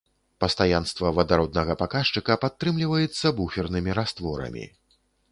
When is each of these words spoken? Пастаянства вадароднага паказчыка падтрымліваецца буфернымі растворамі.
Пастаянства 0.43 1.09
вадароднага 1.17 1.75
паказчыка 1.81 2.37
падтрымліваецца 2.43 3.33
буфернымі 3.41 3.91
растворамі. 3.99 4.65